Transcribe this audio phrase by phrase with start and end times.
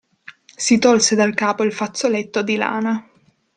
[0.55, 3.07] Si tolse dal capo il fazzoletto di lana.